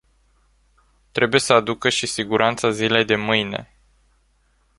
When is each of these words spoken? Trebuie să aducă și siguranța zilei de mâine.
Trebuie 1.11 1.39
să 1.39 1.53
aducă 1.53 1.89
și 1.89 2.05
siguranța 2.07 2.69
zilei 2.69 3.05
de 3.05 3.15
mâine. 3.15 3.71